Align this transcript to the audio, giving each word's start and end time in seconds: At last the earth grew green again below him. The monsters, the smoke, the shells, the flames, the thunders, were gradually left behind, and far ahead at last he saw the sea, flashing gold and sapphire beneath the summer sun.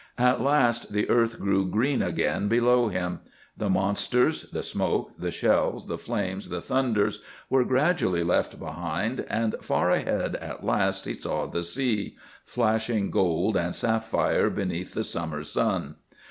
At 0.17 0.41
last 0.41 0.93
the 0.93 1.07
earth 1.11 1.39
grew 1.39 1.69
green 1.69 2.01
again 2.01 2.47
below 2.47 2.87
him. 2.87 3.19
The 3.55 3.69
monsters, 3.69 4.49
the 4.51 4.63
smoke, 4.63 5.11
the 5.19 5.29
shells, 5.29 5.85
the 5.85 5.99
flames, 5.99 6.49
the 6.49 6.59
thunders, 6.59 7.21
were 7.51 7.63
gradually 7.63 8.23
left 8.23 8.57
behind, 8.59 9.23
and 9.29 9.53
far 9.61 9.91
ahead 9.91 10.37
at 10.37 10.63
last 10.65 11.05
he 11.05 11.13
saw 11.13 11.45
the 11.45 11.61
sea, 11.61 12.17
flashing 12.43 13.11
gold 13.11 13.55
and 13.55 13.75
sapphire 13.75 14.49
beneath 14.49 14.95
the 14.95 15.03
summer 15.03 15.43
sun. 15.43 15.97